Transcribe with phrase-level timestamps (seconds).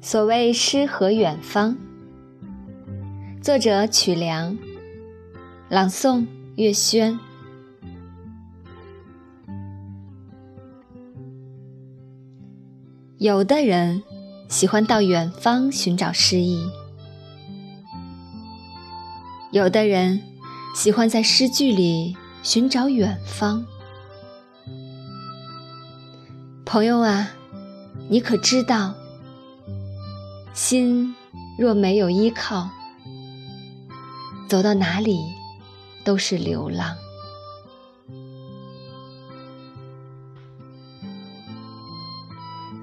[0.00, 1.76] 所谓诗和远方，
[3.42, 4.56] 作者曲梁，
[5.68, 6.24] 朗诵
[6.54, 7.18] 月轩。
[13.18, 14.00] 有的人
[14.48, 16.70] 喜欢到远方寻找诗意，
[19.50, 20.22] 有的人
[20.74, 23.66] 喜欢在诗句里寻找远方。
[26.64, 27.30] 朋友啊，
[28.08, 28.94] 你可知道？
[30.54, 31.14] 心
[31.58, 32.70] 若没有依靠，
[34.48, 35.18] 走到哪里
[36.04, 36.96] 都是流浪。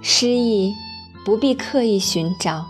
[0.01, 0.73] 诗意
[1.25, 2.67] 不必刻意寻找，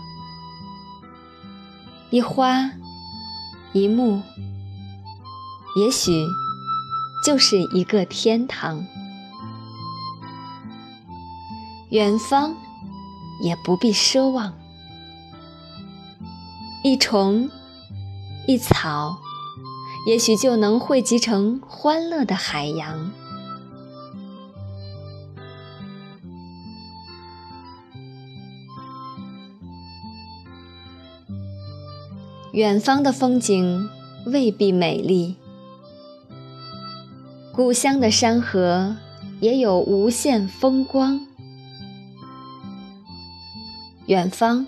[2.10, 2.70] 一花
[3.72, 4.22] 一木，
[5.76, 6.24] 也许
[7.24, 8.86] 就是一个天堂。
[11.90, 12.54] 远方
[13.42, 14.52] 也不必奢望。
[16.84, 17.50] 一虫，
[18.46, 19.18] 一草，
[20.06, 23.10] 也许就能汇集成欢乐的海洋。
[32.54, 33.90] 远方的风景
[34.26, 35.34] 未必美丽，
[37.52, 38.96] 故乡的山河
[39.40, 41.26] 也有无限风光。
[44.06, 44.66] 远方。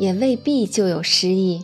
[0.00, 1.62] 也未必就有诗意，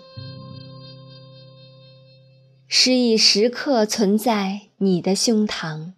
[2.69, 5.95] 诗意时刻存在你的胸膛，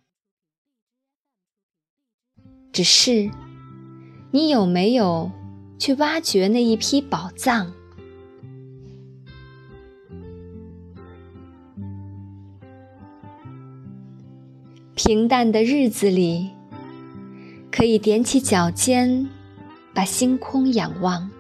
[2.73, 3.29] 只是
[4.31, 5.33] 你有没有
[5.81, 7.75] 去挖掘那一批宝藏？
[14.99, 16.51] 平淡的日子里，
[17.71, 19.29] 可以踮起脚尖，
[19.95, 21.31] 把星空仰望。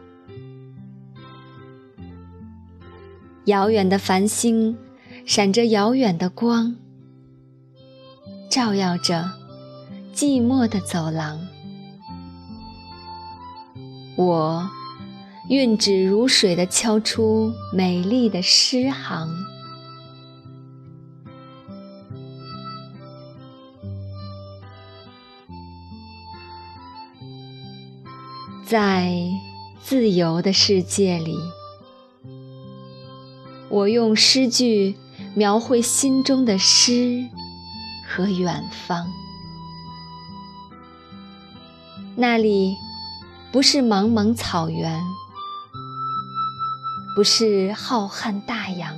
[3.46, 4.78] 遥远的繁星，
[5.26, 6.76] 闪着遥远的光，
[8.48, 9.28] 照耀着
[10.14, 11.40] 寂寞的走廊。
[14.16, 14.70] 我
[15.48, 19.28] 运指如水的敲出美丽的诗行，
[28.68, 29.16] 在
[29.80, 31.38] 自由的世界里。
[33.70, 34.94] 我用诗句
[35.34, 37.30] 描绘心中的诗
[38.06, 39.10] 和远方，
[42.14, 42.76] 那里
[43.50, 45.02] 不是茫茫草原，
[47.16, 48.94] 不是浩瀚大洋，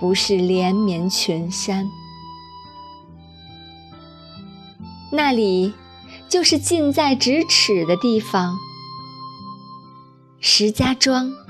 [0.00, 1.90] 不是连绵群山，
[5.10, 5.74] 那里
[6.28, 8.56] 就是近在咫尺的地方——
[10.40, 11.47] 石家庄。